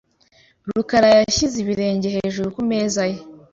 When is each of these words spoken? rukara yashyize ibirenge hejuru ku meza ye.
rukara 0.67 1.07
yashyize 1.19 1.55
ibirenge 1.63 2.07
hejuru 2.15 2.47
ku 2.55 2.61
meza 2.69 3.03
ye. 3.11 3.17